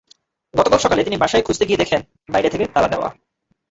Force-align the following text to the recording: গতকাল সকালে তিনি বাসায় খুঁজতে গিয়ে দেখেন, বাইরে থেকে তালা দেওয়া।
গতকাল 0.53 0.79
সকালে 0.79 1.01
তিনি 1.03 1.17
বাসায় 1.17 1.45
খুঁজতে 1.45 1.63
গিয়ে 1.65 1.81
দেখেন, 1.81 2.01
বাইরে 2.29 2.49
থেকে 2.49 2.65
তালা 2.65 2.89
দেওয়া। 2.93 3.09